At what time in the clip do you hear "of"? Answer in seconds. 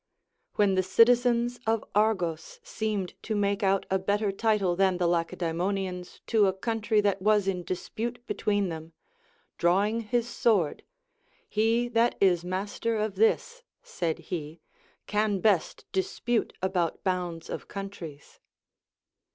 1.67-1.85, 12.97-13.13, 17.47-17.67